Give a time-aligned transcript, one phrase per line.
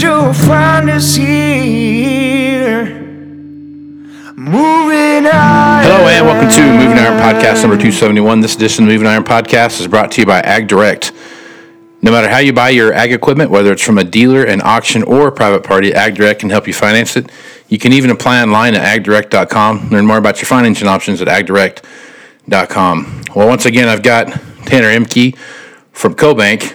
[0.00, 2.86] You'll find us here.
[4.34, 5.84] Moving Iron.
[5.84, 8.40] Hello and welcome to Moving Iron Podcast number 271.
[8.40, 11.12] This edition of Moving Iron Podcast is brought to you by Ag Direct.
[12.00, 15.02] No matter how you buy your ag equipment, whether it's from a dealer, an auction,
[15.02, 17.30] or a private party, Ag Direct can help you finance it.
[17.68, 19.90] You can even apply online at agdirect.com.
[19.90, 23.24] Learn more about your financing options at agdirect.com.
[23.36, 24.28] Well, once again, I've got
[24.64, 25.36] Tanner Ehmke
[25.92, 26.74] from CoBank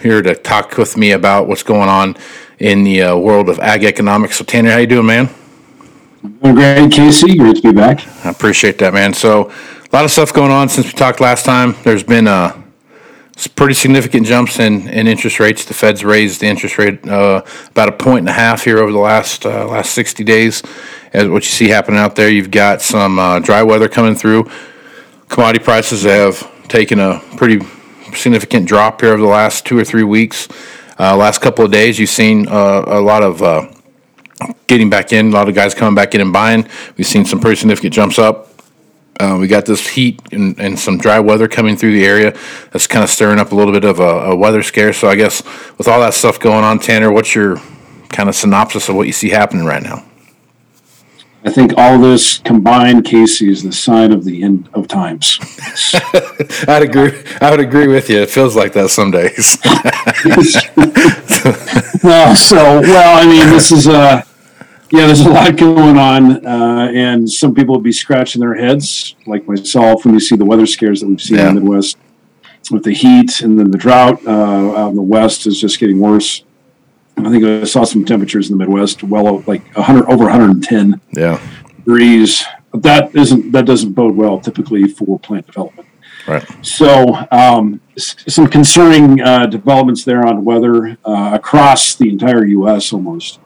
[0.00, 2.16] here to talk with me about what's going on
[2.62, 4.36] in the uh, world of ag economics.
[4.36, 5.28] So, Tanner, how you doing, man?
[6.22, 7.36] Doing great, Casey.
[7.36, 8.06] Great to be back.
[8.24, 9.12] I appreciate that, man.
[9.12, 11.74] So, a lot of stuff going on since we talked last time.
[11.82, 12.62] There's been uh,
[13.56, 15.64] pretty significant jumps in, in interest rates.
[15.64, 18.92] The Fed's raised the interest rate uh, about a point and a half here over
[18.92, 20.62] the last uh, last 60 days.
[21.12, 24.48] As what you see happening out there, you've got some uh, dry weather coming through.
[25.28, 27.58] Commodity prices have taken a pretty
[28.14, 30.46] significant drop here over the last two or three weeks.
[30.98, 33.66] Uh, last couple of days, you've seen uh, a lot of uh,
[34.66, 35.28] getting back in.
[35.28, 36.68] A lot of guys coming back in and buying.
[36.96, 38.48] We've seen some pretty significant jumps up.
[39.20, 42.36] Uh, we got this heat and, and some dry weather coming through the area.
[42.72, 44.92] That's kind of stirring up a little bit of a, a weather scare.
[44.92, 45.44] So I guess
[45.78, 47.58] with all that stuff going on, Tanner, what's your
[48.08, 50.04] kind of synopsis of what you see happening right now?
[51.44, 55.38] I think all this combined, Casey, is the sign of the end of times.
[56.68, 57.20] I'd agree.
[57.40, 58.20] I would agree with you.
[58.22, 59.58] It feels like that some days.
[62.04, 64.22] Uh, so, well, I mean, this is uh,
[64.90, 69.14] yeah, there's a lot going on, uh, and some people will be scratching their heads,
[69.26, 71.48] like myself, when you see the weather scares that we've seen Yeah.
[71.50, 71.96] in the Midwest
[72.72, 76.00] with the heat, and then the drought uh, out in the West is just getting
[76.00, 76.42] worse.
[77.16, 81.40] I think I saw some temperatures in the Midwest, well, like 100 over 110 yeah.
[81.76, 82.44] degrees.
[82.74, 85.88] That isn't that doesn't bode well typically for plant development.
[86.26, 86.44] Right.
[86.62, 92.92] So, um, some concerning uh, developments there on weather uh, across the entire U.S.
[92.92, 93.40] almost.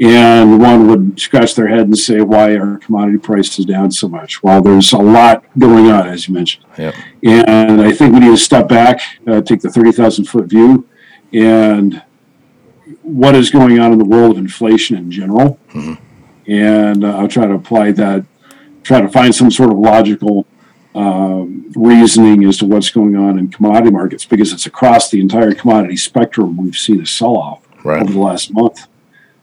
[0.00, 4.42] And one would scratch their head and say, why are commodity prices down so much?
[4.42, 6.64] Well, there's a lot going on, as you mentioned.
[6.78, 6.92] Yeah.
[7.22, 10.88] And I think we need to step back, uh, take the 30,000 foot view,
[11.34, 12.02] and
[13.10, 15.58] what is going on in the world of inflation in general.
[16.46, 18.24] And uh, I'll try to apply that,
[18.82, 20.46] try to find some sort of logical
[20.94, 25.54] um, reasoning as to what's going on in commodity markets because it's across the entire
[25.54, 28.02] commodity spectrum we've seen a sell off Right.
[28.02, 28.86] over the last month.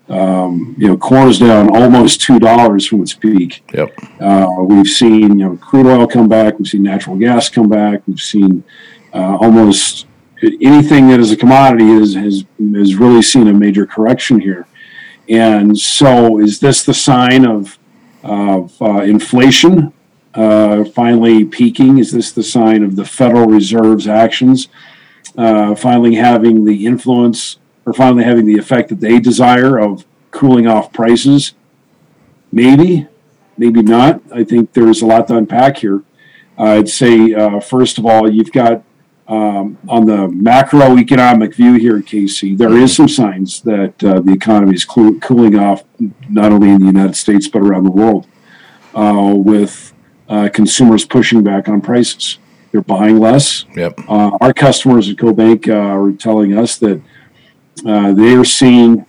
[0.10, 3.64] Um, you know, corn is down almost two dollars from its peak.
[3.74, 3.94] Yep.
[4.22, 6.58] Uh, we've seen you know crude oil come back.
[6.60, 8.02] We've seen natural gas come back.
[8.08, 8.64] We've seen
[9.14, 10.06] uh, almost
[10.44, 14.68] anything that is a commodity has has has really seen a major correction here.
[15.30, 17.78] And so, is this the sign of
[18.24, 19.94] of uh, inflation
[20.34, 21.98] uh, finally peaking?
[21.98, 24.70] Is this the sign of the Federal Reserve's actions
[25.38, 30.68] uh, finally having the influence or finally having the effect that they desire of cooling
[30.68, 31.54] off prices?
[32.52, 33.08] Maybe,
[33.58, 34.22] maybe not.
[34.34, 36.04] I think there's a lot to unpack here.
[36.58, 38.84] I'd say, uh, first of all, you've got
[39.28, 44.76] um, on the macroeconomic view here, Casey, there is some signs that uh, the economy
[44.76, 45.84] is coo- cooling off,
[46.30, 48.26] not only in the United States but around the world,
[48.96, 49.94] uh, with
[50.30, 52.40] uh, consumers pushing back on prices.
[52.72, 53.66] They're buying less.
[53.76, 54.00] Yep.
[54.08, 57.02] Uh, our customers at CoBank uh, are telling us that
[57.86, 59.06] uh, they are seeing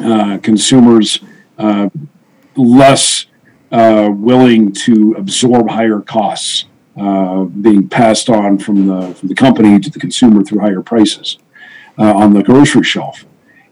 [0.00, 1.20] uh, consumers
[1.58, 1.88] uh,
[2.56, 3.26] less
[3.70, 6.64] uh, willing to absorb higher costs
[6.98, 11.38] uh, being passed on from the from the company to the consumer through higher prices
[11.98, 13.24] uh, on the grocery shelf,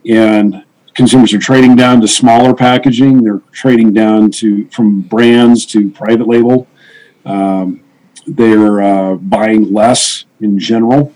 [0.09, 0.65] and
[0.95, 3.23] consumers are trading down to smaller packaging.
[3.23, 6.67] They're trading down to from brands to private label.
[7.25, 7.83] Um,
[8.27, 11.13] they're uh, buying less in general.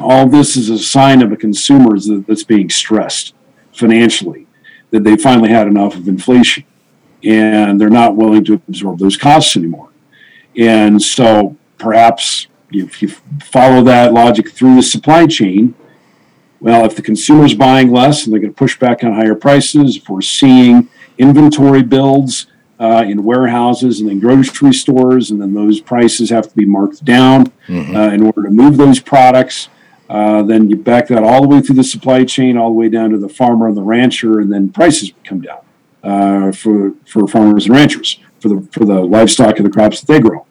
[0.00, 3.34] All this is a sign of a consumer that's being stressed
[3.72, 4.46] financially,
[4.90, 6.64] that they finally had enough of inflation,
[7.24, 9.90] and they're not willing to absorb those costs anymore.
[10.58, 13.08] And so, perhaps if you
[13.42, 15.74] follow that logic through the supply chain,
[16.60, 19.96] well, if the consumer's buying less and they're going to push back on higher prices,
[19.96, 22.48] if we're seeing inventory builds
[22.80, 27.04] uh, in warehouses and then grocery stores, and then those prices have to be marked
[27.04, 27.96] down mm-hmm.
[27.96, 29.68] uh, in order to move those products.
[30.08, 32.88] Uh, then you back that all the way through the supply chain, all the way
[32.88, 35.60] down to the farmer and the rancher, and then prices come down
[36.02, 40.10] uh, for for farmers and ranchers for the for the livestock and the crops that
[40.10, 40.46] they grow.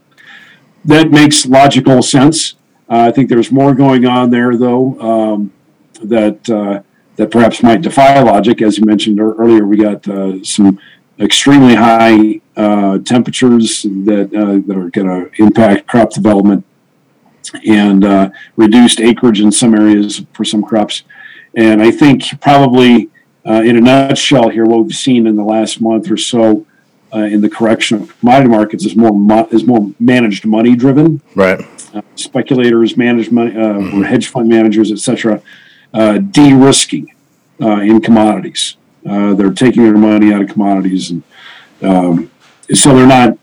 [0.88, 2.54] That makes logical sense.
[2.90, 4.98] Uh, I think there's more going on there, though.
[5.02, 5.54] Um,
[6.02, 6.82] that uh,
[7.18, 8.62] that perhaps might defy logic.
[8.62, 10.80] As you mentioned earlier, we got uh, some
[11.20, 16.66] extremely high uh, temperatures that uh, that are going to impact crop development
[17.66, 21.04] and uh, reduced acreage in some areas for some crops.
[21.54, 23.10] And I think probably
[23.44, 26.66] in a nutshell here, what we've seen in the last month or so.
[27.14, 31.62] In the correction of commodity markets is more mo- is more managed money driven, right?
[32.16, 34.02] speculators, managed money, mm-hmm.
[34.04, 35.42] hedge fund managers, etc
[35.94, 37.14] uh, de-risking
[37.62, 38.78] uh, in commodities.
[39.08, 41.24] Uh, they're taking their money out of commodities, and
[41.82, 42.30] um,
[42.74, 43.38] so they're not.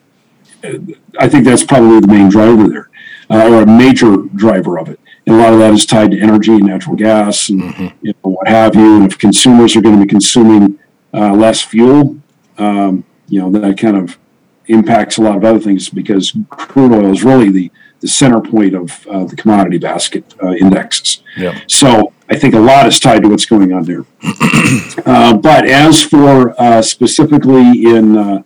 [1.19, 2.90] I think that's probably the main driver there,
[3.31, 5.00] uh, or a major driver of it.
[5.26, 7.96] And a lot of that is tied to energy and natural gas and mm-hmm.
[8.02, 8.96] you know, what have you.
[8.96, 10.78] And if consumers are going to be consuming
[11.14, 12.19] uh, less fuel,
[12.58, 14.19] um, you know that kind of
[14.67, 18.75] impacts a lot of other things because crude oil is really the the center point
[18.75, 21.23] of uh, the commodity basket uh, indexes.
[21.38, 21.59] Yeah.
[21.69, 24.05] So I think a lot is tied to what's going on there.
[25.06, 28.43] uh, but as for uh, specifically in uh,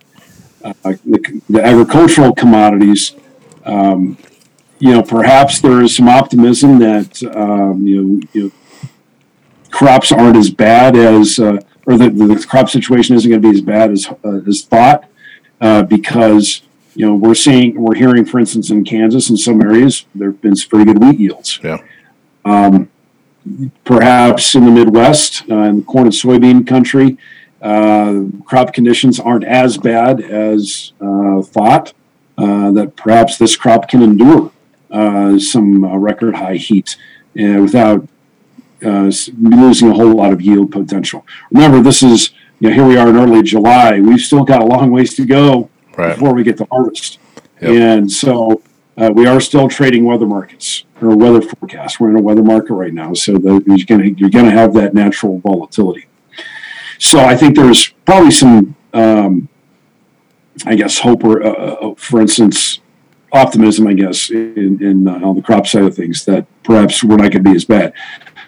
[0.64, 0.72] uh,
[1.04, 3.16] the, the, agricultural commodities,
[3.64, 4.16] um,
[4.78, 8.50] you know, perhaps there is some optimism that um, you, know, you, know,
[9.70, 11.40] crops aren't as bad as,
[11.88, 14.08] or the, the crop situation isn't going to be as bad as
[14.46, 15.08] as thought,
[15.88, 16.62] because
[16.98, 20.42] you know, we're seeing, we're hearing, for instance, in Kansas, in some areas, there have
[20.42, 21.60] been some pretty good wheat yields.
[21.62, 21.78] Yeah.
[22.44, 22.90] Um,
[23.84, 27.16] perhaps in the Midwest, uh, in the corn and soybean country,
[27.62, 31.92] uh, crop conditions aren't as bad as uh, thought.
[32.36, 34.50] Uh, that perhaps this crop can endure
[34.90, 36.96] uh, some uh, record high heat
[37.34, 38.08] without
[38.80, 41.26] losing a whole lot of yield potential.
[41.50, 42.30] Remember, this is
[42.60, 44.00] you know, here we are in early July.
[44.00, 46.14] We've still got a long ways to go right.
[46.14, 47.18] before we get to harvest.
[47.60, 47.70] Yep.
[47.70, 48.62] And so
[48.96, 52.00] uh, we are still trading weather markets or weather forecasts.
[52.00, 54.94] We're in a weather market right now, so that you're going you're to have that
[54.94, 56.06] natural volatility.
[56.98, 59.48] So I think there's probably some, um,
[60.66, 62.80] I guess, hope or, uh, uh, for instance,
[63.30, 67.16] optimism, I guess, in, in uh, on the crop side of things that perhaps we're
[67.16, 67.92] not going to be as bad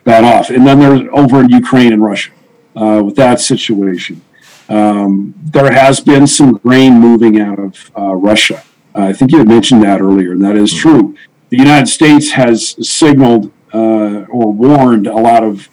[0.05, 0.51] bad off.
[0.51, 2.31] And then there's over in Ukraine and Russia
[2.77, 4.23] uh, with that situation.
[4.69, 8.63] Um, there has been some grain moving out of uh, Russia.
[8.95, 10.89] Uh, I think you had mentioned that earlier, and that is mm-hmm.
[10.89, 11.17] true.
[11.49, 15.69] The United States has signaled uh, or warned a lot of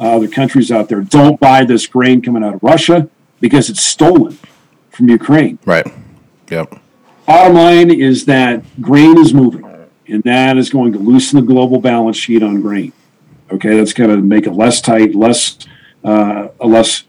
[0.00, 3.08] uh, other countries out there don't buy this grain coming out of Russia
[3.40, 4.38] because it's stolen
[4.90, 5.58] from Ukraine.
[5.64, 5.86] Right.
[6.50, 6.80] Yep.
[7.26, 9.64] Bottom line is that grain is moving,
[10.08, 12.92] and that is going to loosen the global balance sheet on grain.
[13.52, 15.58] Okay, that's going to make it less tight, less
[16.04, 17.04] uh, a less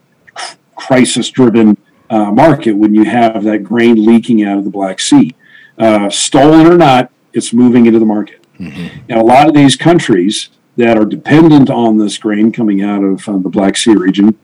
[0.76, 1.76] crisis driven
[2.10, 5.34] uh, market when you have that grain leaking out of the Black Sea.
[5.78, 8.46] Uh, stolen or not, it's moving into the market.
[8.58, 9.04] Mm-hmm.
[9.08, 13.28] And a lot of these countries that are dependent on this grain coming out of
[13.28, 14.38] uh, the Black Sea region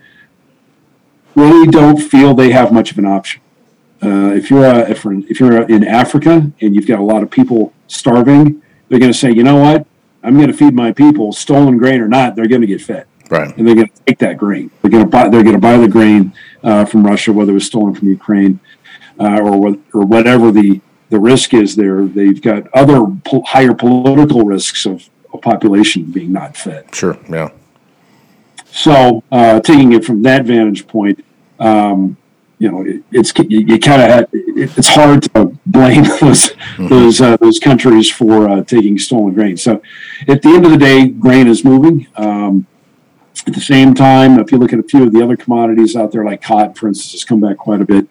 [1.35, 3.41] really don't feel they have much of an option.
[4.03, 7.31] Uh, if you're a, if, if you're in Africa and you've got a lot of
[7.31, 9.87] people starving, they're going to say, you know what,
[10.23, 13.07] I'm going to feed my people, stolen grain or not, they're going to get fed.
[13.31, 13.57] Right.
[13.57, 14.71] And they're going to take that grain.
[14.83, 15.29] They're going to buy.
[15.29, 16.33] They're going to buy the grain
[16.65, 18.59] uh, from Russia, whether it was stolen from Ukraine
[19.21, 21.77] uh, or or whatever the the risk is.
[21.77, 26.93] There, they've got other po- higher political risks of a population being not fed.
[26.93, 27.17] Sure.
[27.29, 27.51] Yeah.
[28.73, 31.25] So, uh, taking it from that vantage point,
[31.61, 32.17] um,
[32.59, 36.89] you know, it, it's you, you kind of it, it's hard to blame those mm-hmm.
[36.89, 39.57] those uh, those countries for uh, taking stolen grain.
[39.57, 39.83] So,
[40.29, 42.07] at the end of the day, grain is moving.
[42.17, 42.67] Um,
[43.47, 46.13] at the same time, if you look at a few of the other commodities out
[46.13, 48.07] there, like cotton, for instance, has come back quite a bit.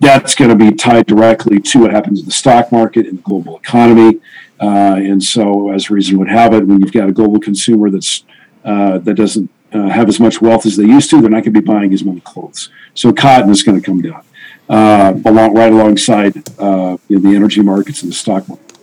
[0.00, 3.22] That's going to be tied directly to what happens in the stock market and the
[3.22, 4.20] global economy.
[4.60, 8.24] Uh, and so, as reason would have it, when you've got a global consumer that's
[8.64, 11.20] uh, that doesn't uh, have as much wealth as they used to.
[11.20, 12.70] They're not going to be buying as many clothes.
[12.94, 14.24] So cotton is going to come down
[14.68, 18.76] uh, along right alongside uh, you know, the energy markets and the stock market.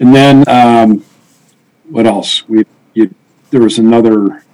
[0.00, 1.04] And then um,
[1.88, 2.46] what else?
[2.48, 2.64] We
[2.94, 3.14] you,
[3.50, 4.44] there was another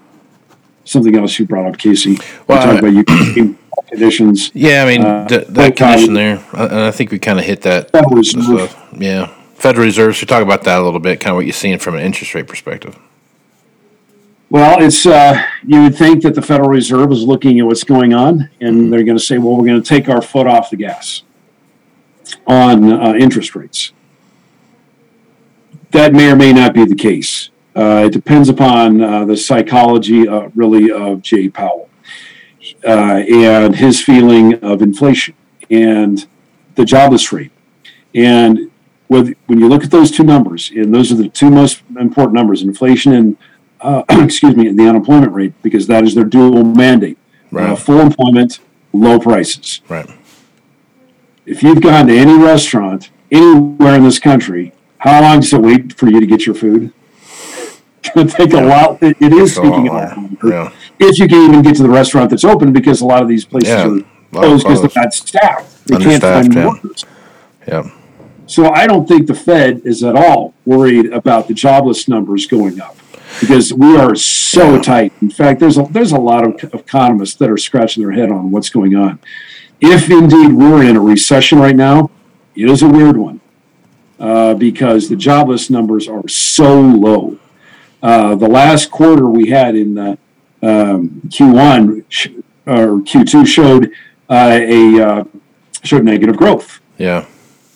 [0.85, 2.19] something else you brought up, Casey.
[2.47, 4.51] Well, we talked about Ukraine conditions.
[4.55, 7.45] Yeah, I mean Uh, th- that condition there, I- and I think we kind of
[7.45, 7.91] hit that.
[8.11, 8.71] Reserve.
[8.71, 8.89] stuff.
[8.97, 10.17] Yeah, Federal Reserve.
[10.17, 12.35] So talk about that a little bit, kind of what you're seeing from an interest
[12.35, 12.97] rate perspective.
[14.53, 18.13] Well, it's uh, you would think that the Federal Reserve is looking at what's going
[18.13, 20.77] on, and they're going to say, "Well, we're going to take our foot off the
[20.77, 21.23] gas
[22.47, 23.93] on uh, interest rates."
[25.93, 27.49] That may or may not be the case.
[27.75, 31.89] Uh, it depends upon uh, the psychology, uh, really, of Jay Powell
[32.87, 35.35] uh, and his feeling of inflation
[35.71, 36.27] and
[36.75, 37.53] the jobless rate.
[38.15, 38.71] And
[39.09, 42.35] with, when you look at those two numbers, and those are the two most important
[42.35, 43.39] numbers: inflation and
[43.83, 47.19] uh, excuse me, the unemployment rate, because that is their dual mandate:
[47.55, 48.61] uh, full employment,
[48.93, 49.81] low prices.
[49.89, 50.09] Right.
[51.45, 55.93] If you've gone to any restaurant anywhere in this country, how long does it wait
[55.95, 56.93] for you to get your food?
[58.05, 59.01] It's going to take a lot.
[59.01, 60.73] It, it is taking a uh, lot yeah.
[60.99, 63.45] If you can even get to the restaurant that's open, because a lot of these
[63.45, 65.87] places Yeah, are closed because they're not staffed.
[65.87, 66.67] They can't find yeah.
[66.67, 67.05] workers.
[67.69, 67.91] Yeah.
[68.47, 72.81] So I don't think the Fed is at all worried about the jobless numbers going
[72.81, 72.97] up
[73.41, 75.13] because we are so tight.
[75.21, 78.51] In fact, there's a, there's a lot of economists that are scratching their head on
[78.51, 79.19] what's going on.
[79.81, 82.11] If indeed we're in a recession right now,
[82.55, 83.41] it is a weird one
[84.21, 87.39] uh, because the jobless numbers are so low.
[88.03, 90.17] Uh, the last quarter we had in uh,
[90.63, 92.29] um, Q1 sh-
[92.67, 93.93] or Q2 showed
[94.29, 95.25] uh, a uh,
[95.83, 96.81] showed negative growth.
[96.99, 97.27] Yeah.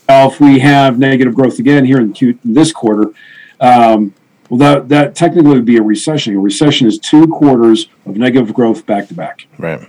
[0.08, 3.12] Now, if we have negative growth again here in, Q, in this quarter,
[3.60, 4.14] um,
[4.48, 6.34] well, that, that technically would be a recession.
[6.36, 9.46] A recession is two quarters of negative growth back to back.
[9.58, 9.88] Right.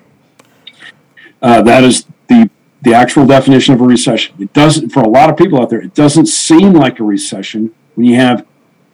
[1.41, 2.49] Uh, that is the
[2.81, 4.35] the actual definition of a recession.
[4.39, 5.81] It doesn't for a lot of people out there.
[5.81, 8.45] It doesn't seem like a recession when you have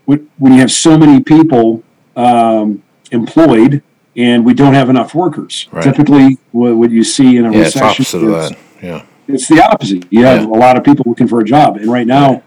[0.06, 1.84] when when you have so many people
[2.16, 3.82] um, employed
[4.16, 5.68] and we don't have enough workers.
[5.72, 5.84] Right.
[5.84, 8.58] Typically, what, what you see in a Yeah, it's recession opposite of that.
[8.82, 9.06] Yeah.
[9.28, 10.06] it's the opposite.
[10.12, 10.48] You have Yeah.
[10.48, 12.44] a lot of people looking for a job, and right now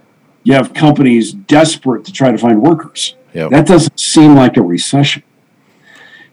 [0.46, 3.16] you have companies desperate to try to find workers.
[3.34, 3.50] Yep.
[3.50, 5.24] That doesn't seem like a recession,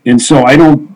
[0.05, 0.95] and so I don't.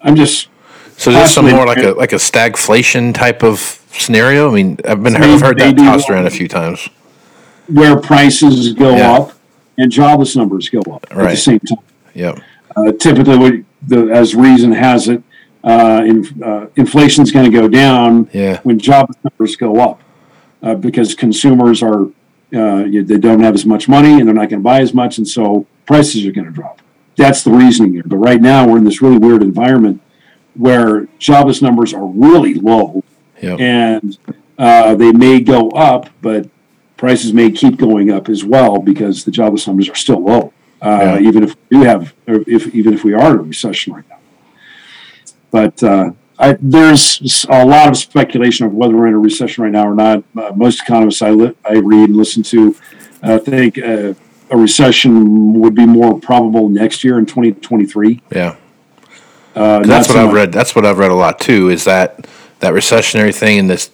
[0.00, 0.48] I'm just
[0.96, 3.58] So this is some more like a like a stagflation type of
[3.90, 4.50] scenario.
[4.50, 6.88] I mean, I've been I've heard that tossed around a few times.
[7.66, 9.12] where prices go Yeah.
[9.16, 9.32] up
[9.76, 11.84] and jobless numbers go up at the same time.
[12.14, 12.38] Yep.
[12.76, 13.54] Uh, typically, what
[13.86, 15.22] the, as reason has it,
[15.64, 18.60] uh, in, uh, inflation is going to go down Yeah.
[18.62, 20.00] when job numbers go up
[20.62, 22.06] uh, because consumers are
[22.54, 25.18] uh, they don't have as much money and they're not going to buy as much,
[25.18, 26.80] and so prices are going to drop.
[27.16, 28.02] That's the reasoning there.
[28.06, 30.00] But right now, we're in this really weird environment
[30.54, 33.02] where jobless numbers are really low
[33.42, 33.60] Yep.
[33.60, 34.18] and
[34.58, 36.48] uh, they may go up, but
[36.96, 40.52] prices may keep going up as well because the jobless numbers are still low.
[40.82, 41.28] Uh, Yeah.
[41.28, 44.08] Even if we do have, or if even if we are in a recession right
[44.08, 44.18] now,
[45.50, 49.72] but uh, I, there's a lot of speculation of whether we're in a recession right
[49.72, 50.22] now or not.
[50.36, 52.76] Uh, most economists I li- I read and listen to
[53.22, 54.14] uh, think uh,
[54.50, 58.22] a recession would be more probable next year in 2023.
[58.30, 58.56] Yeah.
[59.54, 60.52] Uh, That's what I've read.
[60.52, 61.68] That's what I've read a lot too.
[61.68, 62.28] Is that
[62.60, 63.90] that recessionary thing and this?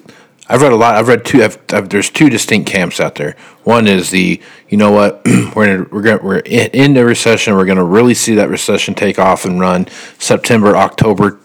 [0.47, 0.97] I've read a lot.
[0.97, 1.43] I've read two.
[1.43, 3.35] I've, I've, there's two distinct camps out there.
[3.63, 5.23] One is the you know what
[5.57, 7.55] we're in a, we're gonna, we're in, in the recession.
[7.55, 11.41] We're going to really see that recession take off and run September, October,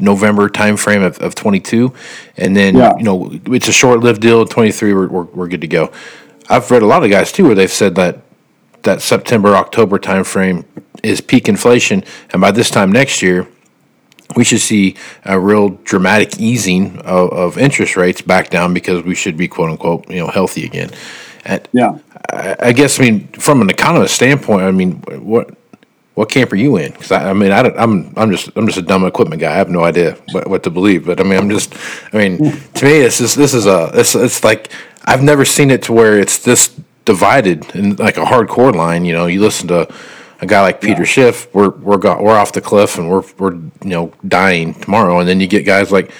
[0.00, 1.92] November timeframe of, of 22,
[2.36, 2.96] and then Yeah.
[2.96, 4.44] you know it's a short lived deal.
[4.44, 5.90] 23, we're, we're we're good to go.
[6.48, 8.20] I've read a lot of guys too where they've said that
[8.82, 10.64] that September October timeframe
[11.02, 13.46] is peak inflation, and by this time next year,
[14.34, 19.14] we should see a real dramatic easing of, of interest rates back down because we
[19.14, 20.90] should be quote unquote you know healthy again.
[21.44, 21.98] And Yeah.
[22.32, 25.02] I, I guess I mean from an economist standpoint, I mean
[26.14, 26.92] what camp are you in?
[26.92, 29.52] Because I, I mean I don't, I'm I'm just I'm just a dumb equipment guy.
[29.52, 31.06] I have no idea what, what to believe.
[31.06, 31.74] But I mean I'm just
[32.12, 34.70] I mean to me this is this is a it's it's like
[35.04, 39.04] I've never seen it to where it's this divided in like a hardcore line.
[39.04, 39.92] You know, you listen to
[40.40, 43.54] a guy like Peter Schiff, we're we're go, we're off the cliff and we're we're
[43.54, 46.10] you know dying tomorrow, and then you get guys like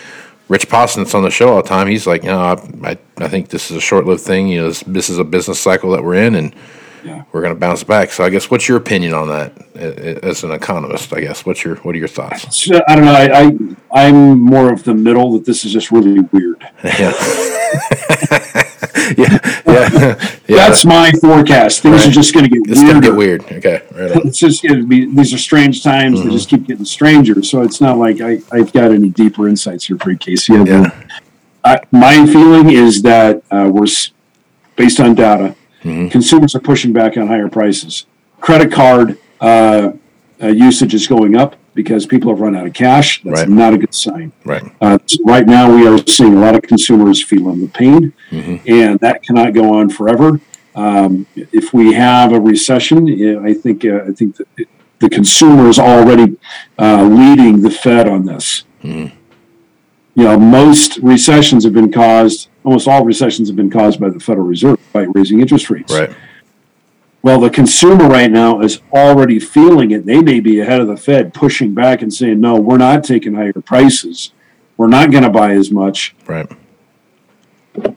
[0.48, 1.88] Rich Poston that's on the show all the time.
[1.88, 4.48] He's like, you know, I I, I think this is a short lived thing.
[4.48, 6.54] You know, this, this is a business cycle that we're in, and
[7.04, 7.24] Yeah.
[7.32, 8.10] we're going to bounce back.
[8.10, 11.12] So I guess what's your opinion on that as an economist?
[11.12, 12.64] I guess what's your what are your thoughts?
[12.64, 13.12] So, I don't know.
[13.12, 13.40] I,
[13.92, 15.32] I I'm more of the middle.
[15.32, 16.66] That this is just really weird.
[16.84, 17.12] Yeah,
[19.16, 20.56] yeah, yeah, yeah.
[20.56, 21.80] That's my forecast.
[21.80, 22.08] Things Right.
[22.08, 23.42] are just going to get It's going to get weird.
[23.44, 24.24] Okay, Right.
[24.26, 26.18] it's just going to be these are strange times.
[26.18, 26.28] Mm-hmm.
[26.28, 27.42] They just keep getting stranger.
[27.42, 30.52] So it's not like I, I've got any deeper insights here for you, Casey.
[30.54, 30.90] Yeah.
[31.64, 33.86] I, my feeling is that uh, we're
[34.76, 35.54] based on data.
[35.82, 36.08] Mm-hmm.
[36.08, 38.06] Consumers are pushing back on higher prices.
[38.40, 39.92] Credit card uh,
[40.42, 43.22] uh, usage is going up because people have run out of cash.
[43.22, 43.48] That's Right.
[43.48, 44.32] not a good sign.
[44.44, 44.62] Right.
[44.80, 48.98] Uh, so right now, we are seeing a lot of consumers feeling the pain, and
[49.00, 50.40] that cannot go on forever.
[50.74, 54.46] Um, if we have a recession, I think uh, I think that
[55.00, 56.36] the consumer is already
[56.78, 58.64] uh, leading the Fed on this.
[60.14, 62.48] You know, most recessions have been caused.
[62.64, 65.92] Almost all recessions have been caused by the Federal Reserve by raising interest rates.
[65.92, 66.14] Right.
[67.22, 70.04] Well, the consumer right now is already feeling it.
[70.04, 73.34] They may be ahead of the Fed, pushing back and saying, "No, we're not taking
[73.34, 74.32] higher prices.
[74.76, 76.50] We're not going to buy as much." Right.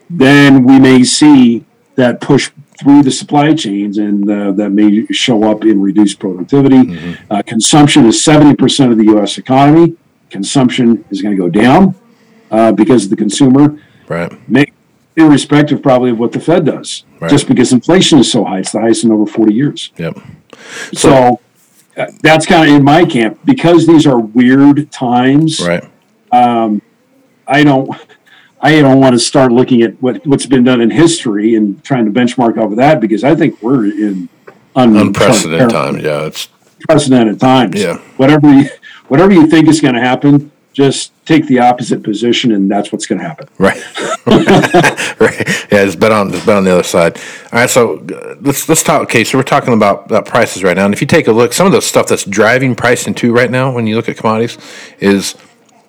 [0.09, 5.43] Then we may see that push through the supply chains, and uh, that may show
[5.49, 7.17] up in reduced productivity.
[7.29, 9.37] Uh, consumption is seventy percent of the U.S.
[9.37, 9.97] economy.
[10.29, 11.95] Consumption is going to go down
[12.51, 13.79] uh, because of the consumer.
[14.07, 14.31] Right.
[14.49, 14.65] May,
[15.15, 17.29] irrespective, probably of what the Fed does, Right.
[17.31, 18.59] just because inflation is so high.
[18.59, 19.91] It's the highest in over forty years.
[19.97, 20.19] Yep.
[20.93, 21.39] So
[21.97, 25.59] uh, that's kind of in my camp because these are weird times.
[25.65, 25.83] Right.
[26.31, 26.81] Um,
[27.47, 27.89] I don't,
[28.61, 32.05] I don't want to start looking at what what's been done in history and trying
[32.05, 34.27] to benchmark off of that because I think we're in
[34.75, 36.03] un- Unprecedented times.
[36.03, 36.25] Yeah.
[36.25, 36.49] It's
[36.81, 37.81] Unprecedented times.
[37.81, 37.97] Yeah.
[38.17, 38.69] Whatever you,
[39.07, 43.05] whatever you think is going to happen, just take the opposite position, and that's what's
[43.05, 43.47] going to happen.
[43.57, 43.81] Right.
[44.27, 45.39] right.
[45.71, 47.17] Yeah, it's been on it's been on the other side.
[47.53, 49.03] All right, so uh, let's let's talk.
[49.03, 51.53] Okay, so we're talking about, about prices right now, and if you take a look,
[51.53, 54.57] some of the stuff that's driving pricing too right now, when you look at commodities,
[54.99, 55.35] is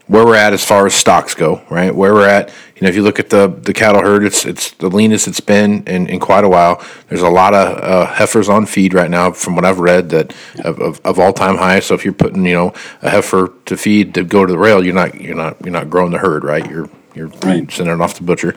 [0.08, 1.62] where we're at as far as stocks go.
[1.70, 2.48] Right, where we're at.
[2.76, 5.40] You know, if you look at the the cattle herd, it's it's the leanest it's
[5.40, 6.84] been in, in quite a while.
[7.08, 10.34] There's a lot of uh, heifers on feed right now, from what I've read, that
[10.64, 11.80] of, of, of all time high.
[11.80, 14.84] So if you're putting you know a heifer to feed to go to the rail,
[14.84, 16.68] you're not you're not you're not growing the herd, right?
[16.70, 17.70] You're you're Right.
[17.72, 18.54] sending it off to the butcher.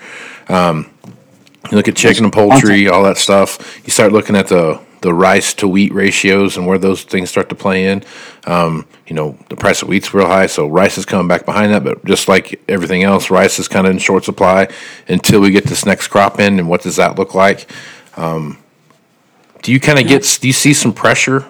[0.50, 0.90] Um,
[1.72, 3.82] you look at chicken and poultry, all that stuff.
[3.86, 7.48] You start looking at the the rice to wheat ratios and where those things start
[7.48, 8.04] to play in.
[8.46, 11.74] Um, you know, the price of wheat's real high, so rice is coming back behind
[11.74, 11.84] that.
[11.84, 14.68] But just like everything else, rice is kind of in short supply
[15.08, 16.60] until we get this next crop in.
[16.60, 17.70] And what does that look like?
[18.16, 18.60] Um,
[19.64, 20.38] do you kind of get?
[20.40, 21.46] Do you see some pressure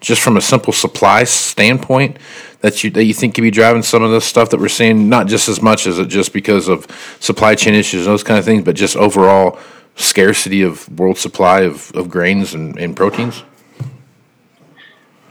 [0.00, 2.16] just from a simple supply standpoint
[2.60, 5.08] that you that you think could be driving some of the stuff that we're seeing,
[5.10, 6.86] not just as much as it just because of
[7.20, 9.58] supply chain issues and those kind of things, but just overall
[9.96, 13.44] scarcity of world supply of, of grains and, and proteins?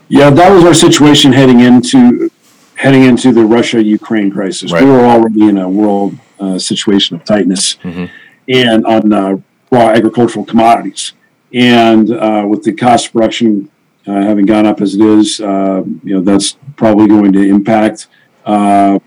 [0.10, 2.32] Yeah, that was our situation heading into
[2.76, 4.72] heading into the Russia Ukraine crisis.
[4.72, 4.84] Right.
[4.84, 9.38] We were already in a world uh, situation of tightness, and on uh,
[9.72, 11.13] raw agricultural commodities,
[11.54, 13.69] and uh, with the cost of production
[14.08, 18.08] uh, having gone up as it is, uh, you know that's probably going to impact
[18.45, 18.98] uh,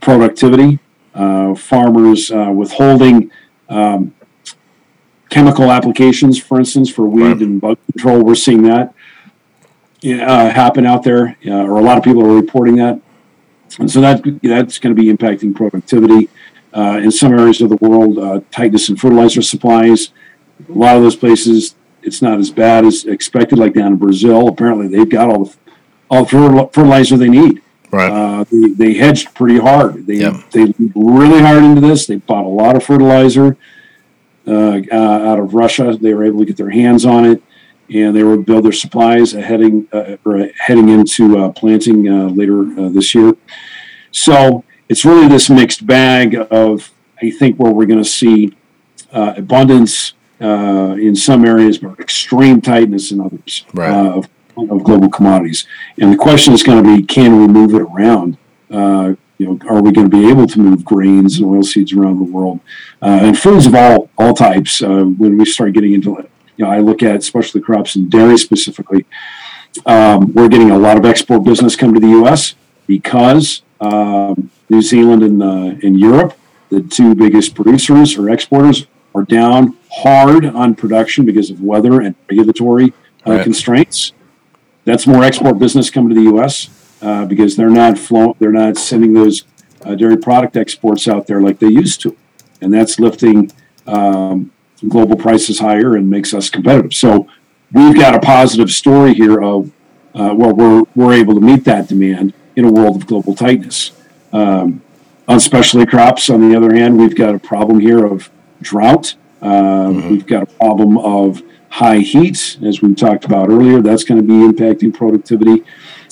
[0.00, 0.78] productivity.
[1.14, 3.28] Uh, farmers uh, withholding
[3.68, 4.14] um,
[5.30, 7.40] chemical applications, for instance, for weed Right.
[7.40, 8.22] and bug control.
[8.22, 8.94] We're seeing that
[10.04, 13.00] uh, happen out there, uh, or a lot of people are reporting that,
[13.78, 16.28] and so that that's going to be impacting productivity
[16.72, 18.18] uh, in some areas of the world.
[18.18, 20.10] Uh, tightness in fertilizer supplies.
[20.68, 23.58] A lot of those places, it's not as bad as expected.
[23.58, 25.56] Like down in Brazil, apparently they've got all the
[26.10, 27.62] all the fertilizer they need.
[27.90, 28.10] Right.
[28.10, 30.06] Uh, they, they hedged pretty hard.
[30.06, 30.18] They
[30.52, 32.06] they really hard into this.
[32.06, 33.56] They bought a lot of fertilizer
[34.46, 35.96] uh, uh, out of Russia.
[36.00, 37.42] They were able to get their hands on it,
[37.94, 42.62] and they will build their supplies heading uh, or heading into uh, planting uh, later
[42.80, 43.32] uh, this year.
[44.10, 48.52] So it's really this mixed bag of I think where we're going to see
[49.12, 53.90] uh, abundance uh, in some areas, but extreme tightness in others Right.
[53.90, 54.28] uh, of,
[54.70, 55.66] of global commodities.
[55.98, 58.38] And the question is going to be, can we move it around?
[58.70, 62.18] Uh, you know, are we going to be able to move grains and oilseeds around
[62.18, 62.60] the world
[63.02, 64.82] uh, and foods of all all types?
[64.82, 68.10] Uh, when we start getting into it, you know, I look at specialty crops and
[68.10, 69.06] dairy specifically.
[69.86, 72.56] Um, we're getting a lot of export business come to the U.S.
[72.86, 76.36] because um, New Zealand and uh, and Europe,
[76.68, 82.14] the two biggest producers or exporters, are down hard on production because of weather and
[82.28, 82.92] regulatory
[83.26, 83.44] uh, Right.
[83.44, 84.12] constraints.
[84.84, 86.70] That's more export business coming to the U.S.
[87.00, 89.44] Uh, because they're not flow, they're not sending those
[89.84, 92.16] uh, dairy product exports out there like they used to,
[92.60, 93.52] and that's lifting
[93.86, 94.50] um,
[94.86, 96.94] global prices higher and makes us competitive.
[96.94, 97.26] So
[97.72, 99.72] we've got a positive story here of
[100.14, 103.92] uh, where we're we're able to meet that demand in a world of global tightness.
[104.32, 104.82] Um,
[105.26, 108.30] on specialty crops, on the other hand, we've got a problem here of
[108.62, 109.14] drought.
[109.40, 113.80] Uh, We've got a problem of high heat, as we talked about earlier.
[113.80, 115.64] That's going to be impacting productivity.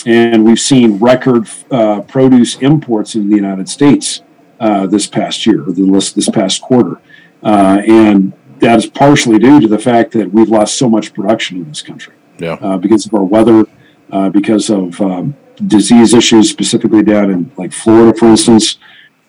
[0.04, 4.22] And we've seen record uh, produce imports in the United States
[4.60, 7.00] uh, this past year, or this, this past quarter.
[7.42, 11.58] Uh, and that is partially due to the fact that we've lost so much production
[11.58, 12.54] in this country Yeah.
[12.60, 13.64] uh, because of our weather,
[14.10, 18.78] uh, because of um, disease issues, specifically down in like Florida, for instance.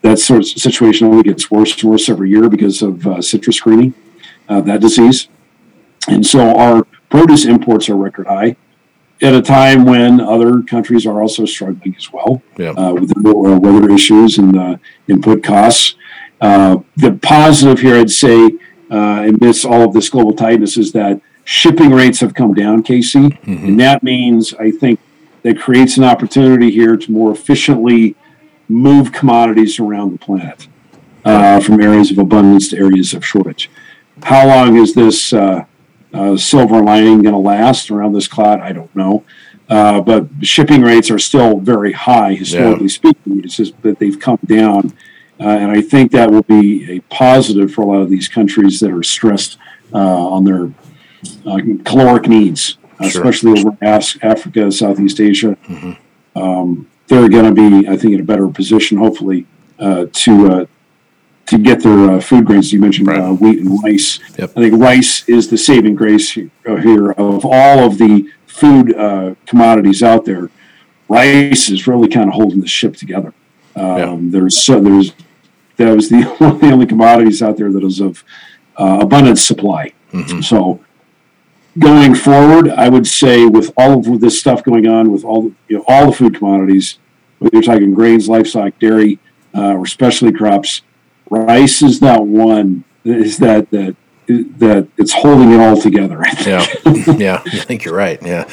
[0.04, 3.60] That sort of situation only gets worse and worse every year because of uh, citrus
[3.60, 3.94] greening,
[4.48, 5.28] uh, that disease.
[6.08, 8.56] And so our produce imports are record high
[9.22, 12.70] at a time when other countries are also struggling as well Yeah.
[12.72, 15.96] uh, with the weather issues and uh, input costs.
[16.40, 18.52] Uh, the positive here, I'd say,
[18.92, 23.40] uh, amidst all of this global tightness, is that shipping rates have come down, Casey,
[23.46, 25.00] and that means I think
[25.44, 28.16] that creates an opportunity here to more efficiently
[28.68, 30.68] move commodities around the planet
[31.24, 33.70] uh, from areas of abundance to areas of shortage.
[34.24, 35.66] How long is this uh,
[36.14, 38.60] uh, silver lining going to last around this cloud?
[38.60, 39.24] I don't know.
[39.70, 43.42] Uh, but shipping rates are still very high, historically speaking.
[43.44, 44.94] It's just that they've come down.
[45.40, 48.80] Uh, and I think that will be a positive for a lot of these countries
[48.80, 49.58] that are stressed
[49.94, 50.72] uh, on their
[51.46, 53.08] uh, caloric needs, Sure.
[53.08, 55.56] especially over Af- Africa, Southeast Asia.
[56.36, 59.46] Um, they're going to be, I think, in a better position, hopefully,
[59.80, 60.66] uh, to uh,
[61.46, 62.74] to get their uh, food grains.
[62.74, 63.20] You mentioned Right.
[63.22, 64.20] uh, wheat and rice.
[64.38, 64.52] Yep.
[64.58, 70.02] I think rice is the saving grace here of all of the food uh, commodities
[70.04, 70.50] out there.
[71.08, 73.34] Rice is really kind of holding the ship together.
[73.76, 75.14] Um, There's so there's
[75.78, 78.24] that was the one of the only commodities out there that is of
[78.78, 79.94] uh, abundant supply.
[80.42, 80.80] So
[81.78, 85.54] going forward, I would say with all of this stuff going on, with all the,
[85.68, 86.98] you know all the food commodities,
[87.40, 89.20] whether you're talking grains, livestock, dairy,
[89.56, 90.82] uh, or specialty crops,
[91.30, 93.96] rice is that one is that that
[94.28, 96.24] that it's holding it all together.
[96.46, 96.66] Yeah,
[97.18, 98.22] yeah, I think you're right.
[98.22, 98.50] Yeah.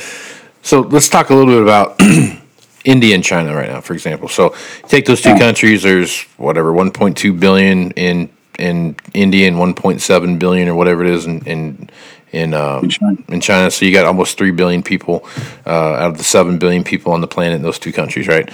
[0.63, 1.99] So let's talk a little bit about
[2.85, 4.29] India and China right now, for example.
[4.29, 4.55] So
[4.89, 5.39] take those two Yeah.
[5.39, 5.83] countries.
[5.83, 11.41] There's whatever 1.2 billion in in India and 1.7 billion or whatever it is in
[11.47, 11.91] in
[12.33, 13.17] in, uh, In China.
[13.29, 13.71] in China.
[13.71, 15.25] So you got almost three billion people
[15.67, 18.51] uh, out of the seven billion people on the planet in those two countries, right?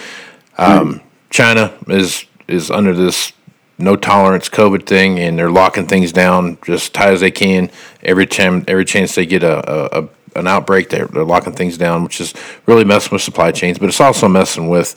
[0.58, 3.32] Um, China is is under this
[3.78, 7.70] no tolerance COVID thing, and they're locking things down just tight as they can.
[8.02, 9.56] Every time, every chance they get a,
[9.98, 12.34] a, a an outbreak, they're, they're locking things down, which is
[12.66, 13.78] really messing with supply chains.
[13.78, 14.94] But it's also messing with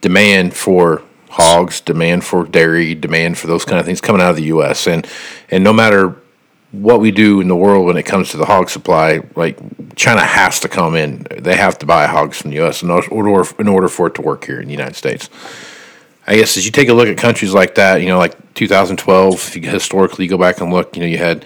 [0.00, 4.36] demand for hogs, demand for dairy, demand for those kind of things coming out of
[4.36, 4.86] the U.S.
[4.86, 5.06] and
[5.50, 6.16] and no matter
[6.72, 9.58] what we do in the world when it comes to the hog supply, like
[9.94, 11.26] China has to come in.
[11.38, 12.82] They have to buy hogs from the U.S.
[12.82, 15.28] in order in order for it to work here in the United States.
[16.26, 19.34] I guess as you take a look at countries like that, you know, like 2012,
[19.34, 21.44] if you historically go back and look, you know, you had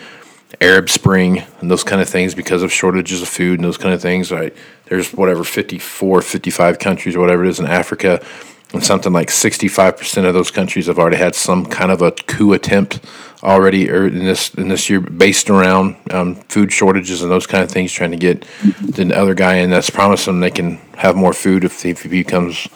[0.60, 3.94] Arab Spring and those kind of things because of shortages of food and those kind
[3.94, 4.32] of things.
[4.32, 4.54] Right?
[4.86, 8.24] There's whatever 54, 55 countries or whatever it is in Africa,
[8.72, 12.52] and something like 65% of those countries have already had some kind of a coup
[12.52, 13.00] attempt
[13.42, 17.62] already or in this in this year based around um, food shortages and those kind
[17.62, 18.44] of things, trying to get
[18.80, 22.08] the other guy in that's promising them they can have more food if, if he
[22.08, 22.66] becomes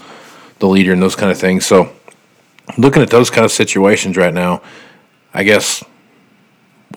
[0.59, 1.67] the leader and those kind of things.
[1.67, 1.93] So,
[2.79, 4.63] looking at those kind of situations right now,
[5.35, 5.83] I guess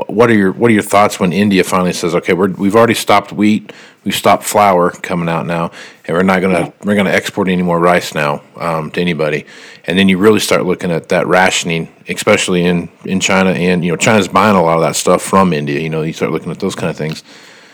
[0.07, 2.95] what are your what are your thoughts when India finally says, okay, we're, we've already
[2.95, 3.71] stopped wheat,
[4.03, 5.71] we've stopped flour coming out now,
[6.05, 9.45] and we're not gonna we're gonna export any more rice now um, to anybody,
[9.85, 13.91] and then you really start looking at that rationing, especially in in China, and you
[13.91, 15.79] know China's buying a lot of that stuff from India.
[15.79, 17.23] You know, you start looking at those kind of things.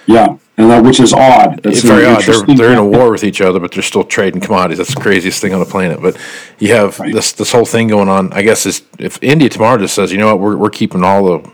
[0.06, 1.62] Yeah, and that which is odd.
[1.64, 2.24] That's It's very odd.
[2.24, 4.80] They're, they're in a war with each other, but they're still trading commodities.
[4.80, 6.02] That's the craziest thing on the planet.
[6.02, 6.18] But
[6.58, 7.14] you have Right.
[7.14, 8.34] this this whole thing going on.
[8.34, 11.24] I guess is if India tomorrow just says, you know what, we're we're keeping all
[11.24, 11.50] the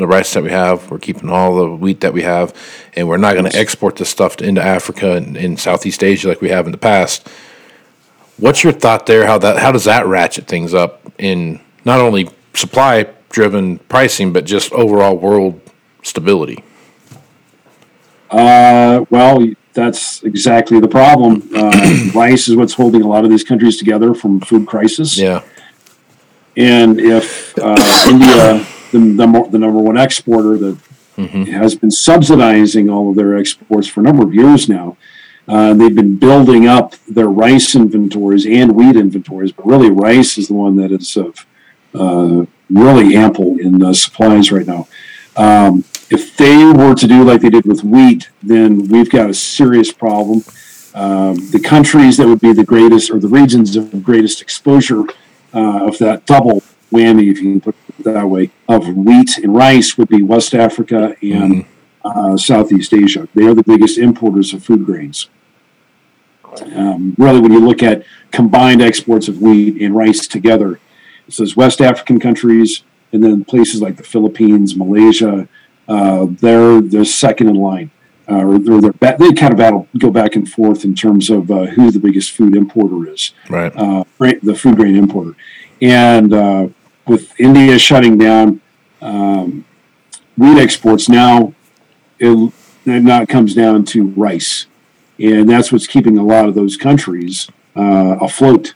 [0.00, 2.54] the rice that we have, we're keeping all the wheat that we have,
[2.94, 6.40] and we're not going to export this stuff into Africa and, and Southeast Asia like
[6.40, 7.28] we have in the past.
[8.38, 9.26] What's your thought there?
[9.26, 14.44] How that how does that ratchet things up in not only supply driven pricing, but
[14.44, 15.60] just overall world
[16.02, 16.64] stability?
[18.30, 21.48] Uh, well, that's exactly the problem.
[21.54, 25.18] Uh, rice is what's holding a lot of these countries together from food crisis.
[25.18, 25.42] Yeah,
[26.56, 27.76] And if uh,
[28.08, 30.78] India, the, the, mo- the number one exporter that
[31.48, 34.96] has been subsidizing all of their exports for a number of years now,
[35.48, 40.48] uh, they've been building up their rice inventories and wheat inventories, but really rice is
[40.48, 41.46] the one that is of
[41.94, 44.86] uh, really ample in the supplies right now.
[45.36, 49.34] Um, if they were to do like they did with wheat, then we've got a
[49.34, 50.42] serious problem.
[50.94, 55.04] Um, the countries that would be the greatest, or the regions of greatest exposure
[55.54, 59.96] uh, of that double whammy, if you can put that way, of wheat and rice
[59.96, 61.64] would be West Africa and
[62.04, 63.28] uh, Southeast Asia.
[63.34, 65.28] They are the biggest importers of food grains.
[66.74, 70.80] Um, really, when you look at combined exports of wheat and rice together,
[71.28, 72.82] it says West African countries
[73.12, 75.48] and then places like the Philippines, Malaysia,
[75.88, 77.90] uh, they're they're second in line.
[78.28, 81.50] Uh, or they're, they're they kind of battle go back and forth in terms of
[81.50, 83.32] uh, who the biggest food importer is.
[83.48, 83.72] Right.
[83.74, 85.34] Uh, the food grain importer,
[85.82, 86.68] and uh,
[87.10, 88.60] with India shutting down
[89.02, 89.64] um,
[90.36, 91.52] wheat exports now,
[92.20, 92.52] it,
[92.86, 94.66] it now comes down to rice,
[95.18, 98.74] and that's what's keeping a lot of those countries uh, afloat.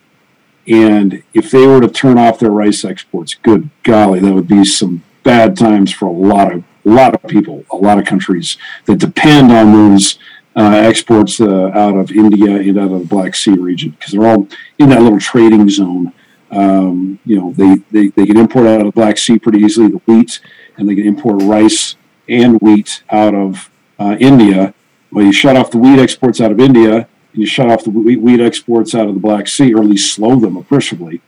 [0.66, 4.64] And if they were to turn off their rice exports, good golly, that would be
[4.64, 8.58] some bad times for a lot of a lot of people, a lot of countries
[8.86, 10.18] that depend on those
[10.56, 14.26] uh, exports uh, out of India and out of the Black Sea region because they're
[14.26, 16.12] all in that little trading zone.
[16.54, 19.88] Um, you know, they, they, they can import out of the Black Sea pretty easily
[19.88, 20.40] the wheat,
[20.76, 21.96] and they can import rice
[22.28, 24.72] and wheat out of uh, India.
[25.10, 27.06] Well, you shut off the wheat exports out of India, and
[27.42, 30.36] you shut off the wheat, exports out of the Black Sea, or at least slow
[30.36, 31.20] them appreciably.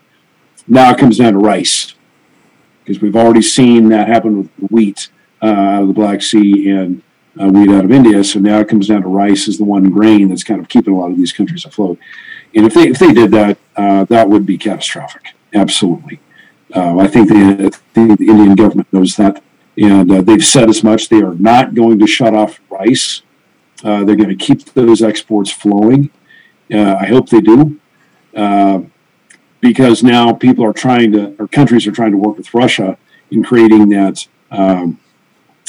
[0.68, 1.94] Now it comes down to rice
[2.84, 5.10] because we've already seen that happen with wheat
[5.42, 7.02] uh, out of the Black Sea and
[7.40, 8.22] uh, wheat out of India.
[8.24, 10.94] So now it comes down to rice as the one grain that's kind of keeping
[10.94, 11.98] a lot of these countries afloat.
[12.56, 15.34] And if they if they did that, uh, that would be catastrophic.
[15.54, 16.18] Absolutely.
[16.74, 19.42] Uh, I think, think the Indian government knows that,
[19.78, 21.08] and uh, they've said as much.
[21.08, 23.22] They are not going to shut off rice.
[23.84, 26.10] Uh, they're going to keep those exports flowing.
[26.72, 27.78] I hope they do
[29.60, 32.98] because now people are trying to, or countries are trying to work with Russia
[33.30, 35.00] in creating that um,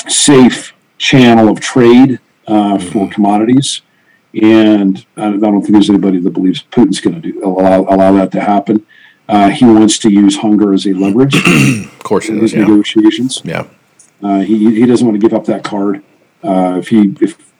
[0.08, 3.12] safe channel of trade uh, for mm-hmm.
[3.12, 3.82] commodities.
[4.42, 8.32] And I don't think there's anybody that believes Putin's going to do allow, allow that
[8.34, 8.86] to happen.
[9.28, 11.36] Uh, he wants to use hunger as a leverage.
[11.86, 12.62] of course, in his yeah.
[12.62, 13.42] negotiations.
[13.44, 13.68] Yeah,
[14.24, 16.04] uh, he he doesn't want to give up that card.
[16.44, 17.52] Uh, if he if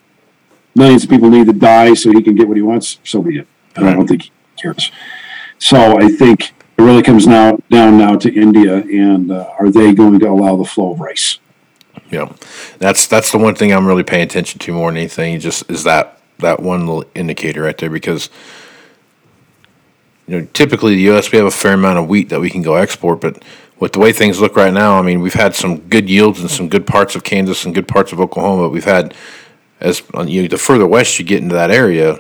[0.76, 3.40] millions of people need to die so he can get what he wants, so be
[3.40, 3.48] it.
[3.76, 3.88] Right.
[3.88, 4.92] I don't think he cares.
[5.60, 9.94] So I think it really comes now down now to India, and uh, are they
[9.94, 11.40] going to allow the flow of rice?
[12.10, 12.32] Yeah,
[12.80, 15.40] that's that's the one thing I'm really paying attention to more than anything.
[15.40, 18.30] Just is that that one little indicator right there because
[20.28, 21.32] you know typically the U.S.
[21.32, 23.44] we have a fair amount of wheat that we can go export, but
[23.80, 26.50] with the way things look right now, I mean we've had some good yields in
[26.50, 29.14] some good parts of Kansas and good parts of Oklahoma, but we've had
[29.80, 32.20] as you know, the further west you get into that area,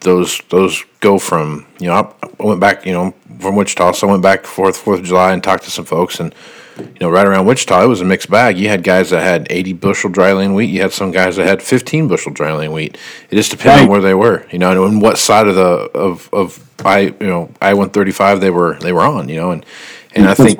[0.00, 4.10] those those go from you know I went back you know from Wichita, so I
[4.12, 6.34] went back Fourth Fourth of July and talked to some folks, and
[6.78, 8.58] you know right around Wichita it was a mixed bag.
[8.58, 11.46] You had guys that had eighty bushel dry land wheat, you had some guys that
[11.46, 12.96] had fifteen bushel dry land wheat.
[13.30, 13.84] It just depended right.
[13.84, 17.26] on where they were, you know, and what side of the of of I you
[17.26, 19.64] know I one thirty five they were they were on, you know, and
[20.14, 20.58] and I think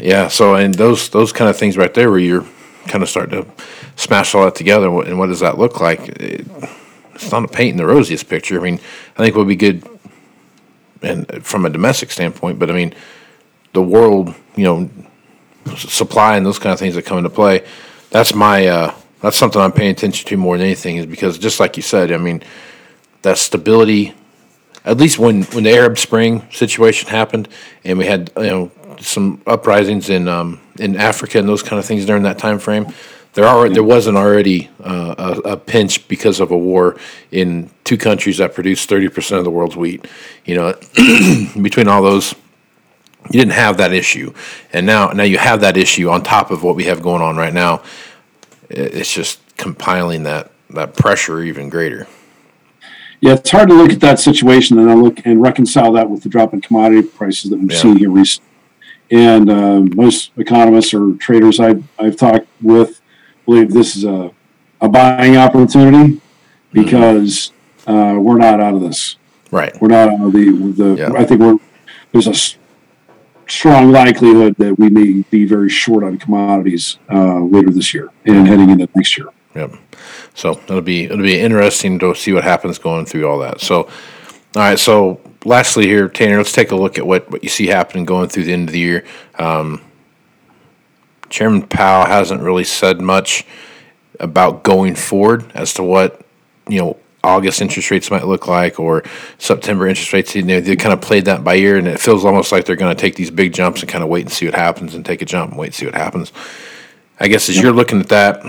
[0.00, 2.46] yeah, so and those those kind of things right there where you're
[2.86, 3.50] kind of starting to
[3.96, 6.08] smash all that together, and what does that look like?
[6.08, 6.46] It,
[7.14, 8.58] it's not a painting the rosiest picture.
[8.58, 8.80] I mean,
[9.16, 9.86] I think it would be good,
[11.02, 12.58] and from a domestic standpoint.
[12.58, 12.94] But I mean,
[13.72, 14.90] the world, you know,
[15.76, 17.66] supply and those kind of things that come into play.
[18.10, 21.60] That's my uh, that's something I'm paying attention to more than anything is because just
[21.60, 22.42] like you said, I mean,
[23.22, 24.14] that stability.
[24.84, 27.48] At least when when the Arab Spring situation happened,
[27.84, 31.84] and we had you know some uprisings in um, in Africa and those kind of
[31.84, 32.86] things during that time frame
[33.38, 36.96] there are there wasn't already uh, a, a, pinch because of a war
[37.30, 40.06] in two countries that produce thirty percent of the world's wheat.
[40.44, 40.72] You know,
[41.62, 42.34] between all those,
[43.24, 44.32] you didn't have that issue,
[44.72, 47.36] and now now you have that issue on top of what we have going on
[47.36, 47.82] right now.
[48.70, 52.06] It's just compiling that that pressure even greater.
[53.20, 56.22] Yeah, it's hard to look at that situation and then look and reconcile that with
[56.22, 57.78] the drop in commodity prices that we've yeah.
[57.78, 58.48] seen here recently.
[59.10, 63.00] And uh, most economists or traders I've, I've talked with
[63.44, 64.30] believe this is a,
[64.80, 66.20] a buying opportunity
[66.72, 67.52] because
[67.86, 69.16] uh, we're not out of this.
[69.50, 69.74] Right.
[69.80, 70.72] We're not out of the.
[70.76, 71.12] the yeah.
[71.12, 71.58] I think we're
[72.12, 72.57] there's a
[73.48, 78.46] strong likelihood that we may be very short on commodities uh, later this year and
[78.46, 79.28] heading into next year.
[79.54, 79.74] Yep.
[80.34, 83.60] So it'll be it'll be interesting to see what happens going through all that.
[83.60, 83.90] So, all
[84.54, 84.78] right.
[84.78, 88.28] So lastly, here, Tanner, let's take a look at what what you see happening going
[88.28, 89.04] through the end of the year.
[89.38, 89.82] Um,
[91.28, 93.44] Chairman Powell hasn't really said much
[94.20, 96.20] about going forward as to what
[96.68, 99.02] you know August interest rates might look like or
[99.38, 100.34] September interest rates.
[100.34, 102.76] You know, they kind of played that by ear, and it feels almost like they're
[102.76, 105.04] going to take these big jumps and kind of wait and see what happens, and
[105.04, 106.32] take a jump and wait and see what happens.
[107.20, 108.44] I guess as you're looking at that,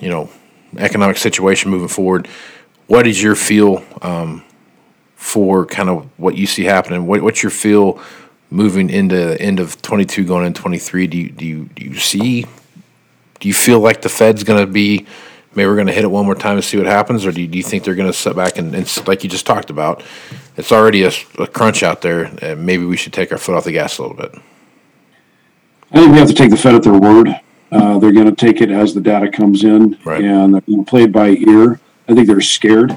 [0.00, 0.28] you know,
[0.76, 2.26] economic situation moving forward,
[2.86, 4.44] what is your feel um,
[5.14, 7.06] for kind of what you see happening?
[7.06, 8.00] What, what's your feel
[8.50, 11.94] moving into the end of 22 going into 23 do you, do you do you
[11.94, 12.44] see
[13.38, 15.06] do you feel like the Fed's going to be
[15.54, 17.40] maybe we're going to hit it one more time and see what happens, or do
[17.42, 19.70] you, do you think they're going to sit back and, and like you just talked
[19.70, 20.02] about,
[20.56, 21.10] it's already a
[21.48, 24.16] crunch out there, and maybe we should take our foot off the gas a little
[24.16, 24.34] bit.
[25.92, 27.28] I think we have to take the Fed at their word.
[27.72, 30.22] Uh, they're going to take it as the data comes in, Right.
[30.24, 31.80] and they're going to play it by ear.
[32.08, 32.92] I think they're scared.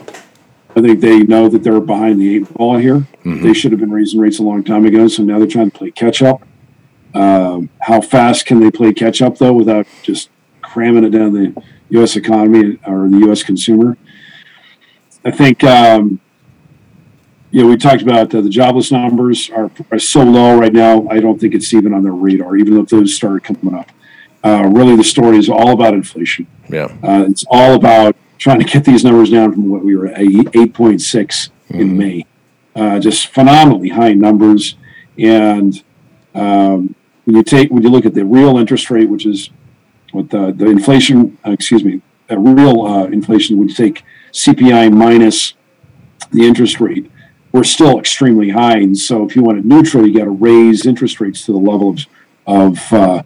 [0.76, 3.06] I think they know that they're behind the eight ball here.
[3.24, 5.78] They should have been raising rates a long time ago, so now they're trying to
[5.78, 6.42] play catch up.
[7.14, 10.30] Um, how fast can they play catch up though, without just
[10.64, 11.64] cramming it down the
[11.94, 12.16] U.S.
[12.16, 13.44] economy or the U.S.
[13.44, 13.98] consumer?
[15.26, 16.20] I think um,
[17.52, 21.08] you know, we talked about uh, the jobless numbers are, are so low right now.
[21.08, 23.92] I don't think it's even on their radar, even if those started coming up.
[24.44, 26.48] Uh, really, the story is all about inflation.
[26.68, 30.08] Yeah, Uh, it's all about trying to get these numbers down from what we were
[30.08, 32.26] at 8.6 in May.
[32.76, 34.76] Uh, just phenomenally high numbers.
[35.20, 35.82] And
[36.34, 39.52] um, when you take, when you look at the real interest rate, which is
[40.14, 45.54] what the, the inflation, uh, excuse me, a real uh, inflation, would take CPI minus
[46.32, 47.10] the interest rate,
[47.52, 48.78] we're still extremely high.
[48.78, 51.58] And so if you want it neutral, you got to raise interest rates to the
[51.60, 52.06] level of,
[52.48, 53.24] of, uh,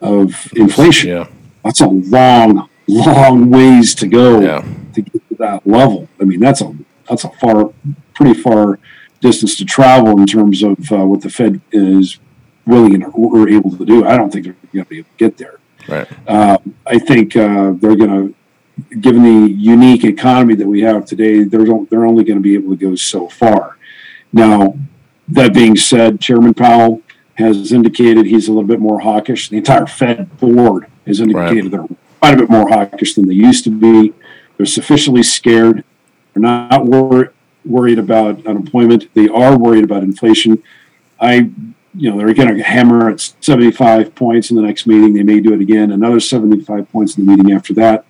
[0.00, 1.28] of inflation yeah,
[1.64, 4.64] that's a long, long ways to go Yeah.
[4.94, 6.08] to get to that level.
[6.20, 6.72] I mean, that's a
[7.08, 7.72] that's a far,
[8.14, 8.78] pretty far
[9.20, 12.18] distance to travel in terms of uh, what the Fed is
[12.66, 14.04] willing or able to do.
[14.04, 15.58] I don't think they're going to be able to get there.
[15.88, 16.08] Right.
[16.26, 18.34] Uh, I think uh, they're going to,
[19.00, 22.70] given the unique economy that we have today, they're they're only going to be able
[22.70, 23.78] to go so far.
[24.32, 24.76] Now,
[25.28, 27.02] that being said, Chairman Powell
[27.34, 29.48] has indicated he's a little bit more hawkish.
[29.48, 31.86] The entire Fed board has indicated they're
[32.20, 34.12] quite a bit more hawkish than they used to be.
[34.56, 35.84] They're sufficiently scared.
[36.32, 37.32] They're not wor-
[37.64, 39.12] worried about unemployment.
[39.14, 40.62] They are worried about inflation.
[41.20, 41.50] I,
[41.96, 45.14] you know, they're going to hammer at 75 points in the next meeting.
[45.14, 48.04] They may do it again, another 75 points in the meeting after that.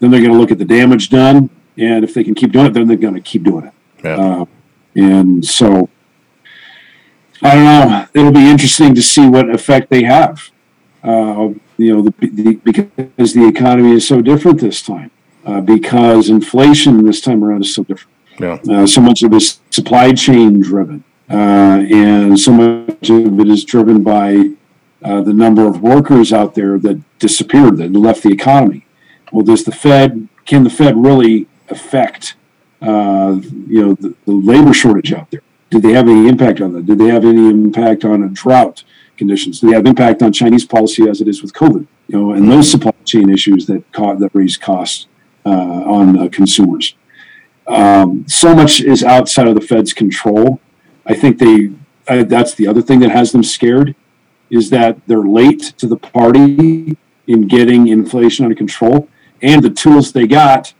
[0.00, 1.48] Then they're going to look at the damage done.
[1.78, 3.72] And if they can keep doing it, then they're going to keep doing it.
[4.04, 4.44] Yeah, Uh,
[4.94, 5.88] and so,
[7.42, 8.06] I don't know.
[8.14, 10.50] It'll be interesting to see what effect they have.
[11.02, 15.10] Uh, you know, the, the, because the economy is so different this time.
[15.44, 18.12] Uh, because inflation this time around is so different.
[18.40, 23.40] yeah, Uh, so much of it is supply chain driven, uh, and so much of
[23.40, 24.50] it is driven by
[25.02, 28.86] uh, the number of workers out there that disappeared, that left the economy.
[29.32, 32.36] Well, does the Fed, can the Fed really affect,
[32.80, 35.42] uh, you know, the, the labor shortage out there?
[35.70, 36.86] Did they have any impact on that?
[36.86, 38.84] Did they have any impact on a drought
[39.16, 39.60] conditions?
[39.60, 41.86] Do they have impact on Chinese policy as it is with COVID?
[42.08, 45.08] You know, and those supply chain issues that caught, that raise costs
[45.44, 46.94] uh, on uh, consumers
[47.66, 50.60] um, so much is outside of the Fed's control.
[51.06, 51.72] I think they
[52.08, 53.94] uh, that's the other thing that has them scared
[54.50, 59.08] is that they're late to the party in getting inflation under control,
[59.42, 60.72] and the tools they got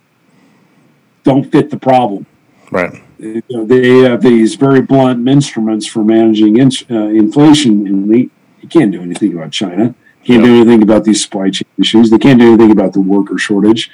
[1.25, 2.27] don't fit the problem.
[2.71, 3.03] right.
[3.19, 8.29] You know, they have these very blunt instruments for managing in, uh, inflation, and they
[8.61, 9.95] you can't do anything about China.
[10.23, 12.11] Can't do anything about these supply chain issues.
[12.11, 13.91] They can't do anything about the worker shortage.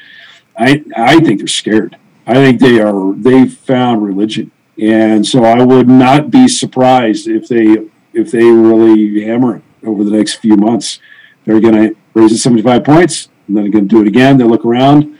[0.58, 1.96] I I think they're scared.
[2.26, 3.14] I think they are.
[3.14, 9.22] They found religion, and so I would not be surprised if they if they really
[9.24, 10.98] hammer it over the next few months.
[11.44, 14.08] They're going to raise it seventy five points, and then they're going to do it
[14.08, 14.38] again.
[14.38, 15.18] They look around,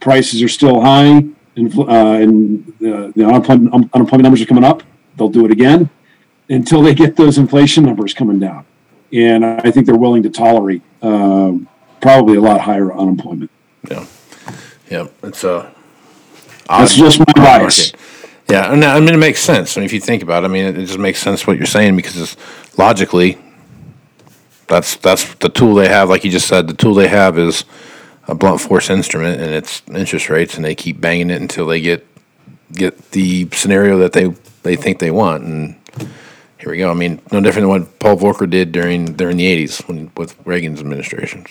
[0.00, 1.24] prices are still high,
[1.56, 4.82] infl- uh, and the, the unemployment, um, unemployment numbers are coming up.
[5.16, 5.88] They'll do it again
[6.48, 8.64] until they get those inflation numbers coming down,
[9.12, 11.68] and I think they're willing to tolerate um,
[12.00, 13.50] probably a lot higher unemployment.
[13.88, 14.06] Yeah,
[14.90, 15.06] yeah.
[15.22, 15.72] It's a
[16.68, 17.92] That's just my bias.
[18.48, 19.76] Yeah, I mean it makes sense.
[19.76, 21.56] I mean, if you think about it, I mean it, it just makes sense what
[21.56, 22.36] you're saying because it's
[22.78, 23.38] logically
[24.72, 26.08] that's that's the tool they have.
[26.08, 27.64] Like you just said, the tool they have is
[28.28, 31.80] a blunt force instrument, and it's interest rates, and they keep banging it until they
[31.80, 32.06] get
[32.72, 35.44] get the scenario that they they think they want.
[35.44, 35.76] And
[36.58, 36.90] here we go.
[36.90, 40.36] I mean, no different than what Paul Volcker did during during the '80s when with
[40.46, 41.48] Reagan's administrations.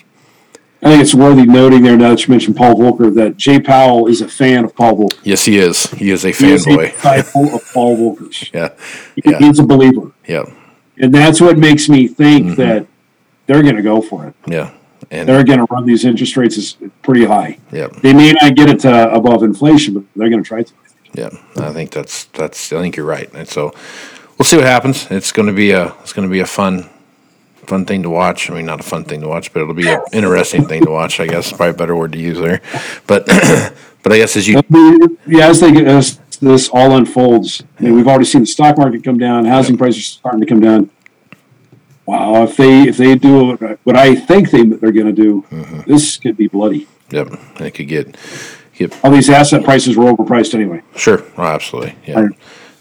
[0.83, 4.07] I think it's worthy noting there now that you mentioned Paul Volcker that Jay Powell
[4.07, 5.19] is a fan of Paul Volcker.
[5.23, 5.89] Yes, he is.
[5.91, 6.91] He is a is fanboy.
[6.91, 8.49] disciple of Paul Volcker's.
[8.53, 8.69] Yeah,
[9.23, 9.37] Yeah.
[9.39, 10.43] He's a believer, yeah,
[10.97, 12.55] and that's what makes me think Mm-hmm.
[12.61, 12.87] that
[13.45, 14.33] they're going to go for it.
[14.47, 14.71] yeah,
[15.11, 17.59] and They're going to run these interest rates as pretty high.
[17.71, 17.87] yeah.
[18.01, 20.73] They may not get it to above inflation, but they're going to try to.
[21.13, 22.71] Yeah, I think that's that's.
[22.73, 23.73] I think you're right, and so
[24.37, 25.07] we'll see what happens.
[25.11, 26.89] It's going to be a it's going to be a fun
[27.67, 28.49] fun thing to watch.
[28.49, 30.91] I mean, not a fun thing to watch, but it'll be an interesting thing to
[30.91, 31.19] watch.
[31.19, 32.61] I guess probably a better word to use there.
[33.07, 33.25] But
[34.03, 34.61] but I guess as you
[35.27, 39.03] Yeah, as they as this all unfolds, I mean, we've already seen the stock market
[39.03, 40.89] come down, housing prices starting to come down.
[42.05, 45.81] wow, if they if they do what I think they they're going to do, mm-hmm.
[45.91, 46.87] this could be bloody.
[47.11, 48.15] Yep, it could get
[48.73, 50.81] get All these asset prices were overpriced anyway.
[50.95, 51.23] sure.
[51.37, 51.95] Oh, absolutely.
[52.07, 52.31] Yeah, Right.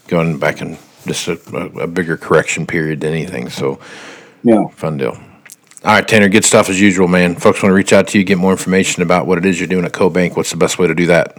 [0.07, 3.49] going back in just a, a, a bigger correction period than anything.
[3.49, 3.79] So
[4.43, 4.67] Yeah.
[4.69, 5.17] fun deal.
[5.83, 7.35] All right, Tanner, good stuff as usual, man.
[7.35, 9.67] Folks want to reach out to you, get more information about what it is you're
[9.67, 10.35] doing at CoBank.
[10.35, 11.35] What's the best way to do that?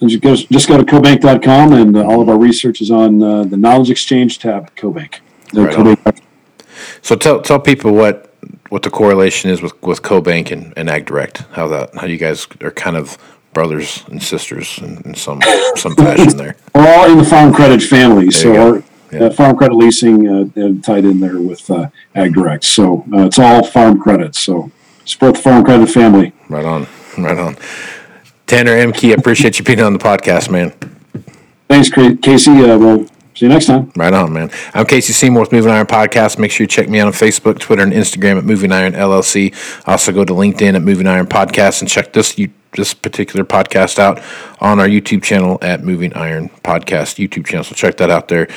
[0.00, 3.56] Go, just go to cobank.com and uh, all of our research is on uh, the
[3.56, 5.16] Knowledge Exchange tab at Cobank.
[5.52, 5.74] Right.
[5.74, 6.20] Cobank-
[7.02, 8.32] So tell tell people what
[8.68, 11.50] what the correlation is with with CoBank and, and AgDirect.
[11.52, 13.18] How that how you guys are kind of
[13.52, 15.40] brothers and sisters in, in some
[15.74, 16.54] some fashion there.
[16.76, 18.82] We're all in the Farm Credit family, so our
[19.12, 19.30] Yeah.
[19.30, 22.64] Farm Credit Leasing uh, uh, tied in there with uh, Ag Direct.
[22.64, 24.34] So uh, it's all farm credit.
[24.34, 24.70] So
[25.04, 26.32] support the Farm Credit family.
[26.48, 26.86] Right on,
[27.16, 27.56] right on.
[28.46, 30.72] Tanner Ehmke, I appreciate you being on the podcast, man.
[31.68, 32.50] Thanks, Casey.
[32.52, 33.92] Uh, we'll see you next time.
[33.94, 34.50] Right on, man.
[34.72, 36.38] I'm Casey Seymour with Moving Iron Podcast.
[36.38, 39.54] Make sure you check me out on Facebook, Twitter, and Instagram at Moving Iron LLC.
[39.86, 43.98] Also go to LinkedIn at Moving Iron Podcast and check this you, this particular podcast
[43.98, 44.22] out
[44.60, 47.64] on our YouTube channel at Moving Iron Podcast YouTube channel.
[47.64, 48.48] So check that out there.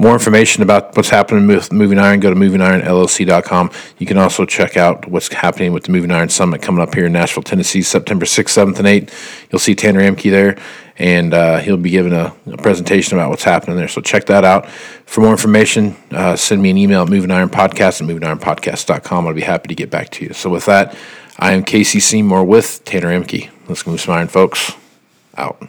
[0.00, 3.70] More information about what's happening with Moving Iron, go to movingironllc.com.
[3.98, 7.06] You can also check out what's happening with the Moving Iron Summit coming up here
[7.06, 9.50] in Nashville, Tennessee, September 6th, 7th, and 8th.
[9.50, 10.56] You'll see Tanner Ehmke there,
[10.98, 13.88] and uh, he'll be giving a, a presentation about what's happening there.
[13.88, 14.70] So check that out.
[14.70, 19.26] For more information, uh, send me an email at movingironpodcast at movingironpodcast.com.
[19.26, 20.32] I'll be happy to get back to you.
[20.32, 20.96] So with that,
[21.40, 23.50] I am Casey Seymour with Tanner Ehmke.
[23.66, 24.76] Let's move some iron, folks.
[25.36, 25.68] Out.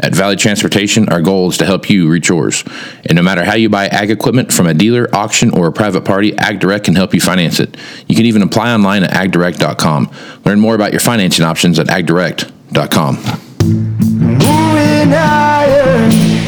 [0.00, 2.64] At Valley Transportation, our goal is to help you reach yours.
[3.04, 6.04] And no matter how you buy ag equipment from a dealer, auction, or a private
[6.04, 7.76] party, AgDirect can help you finance it.
[8.06, 10.10] You can even apply online at agdirect.com.
[10.44, 13.16] Learn more about your financing options at agdirect.com.
[13.64, 16.04] Moving higher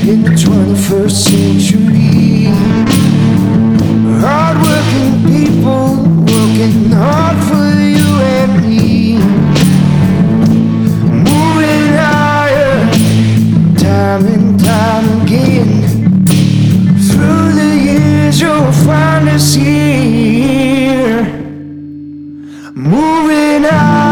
[0.08, 3.19] in the 21st century.
[18.90, 21.22] find us here,
[22.74, 24.09] moving on.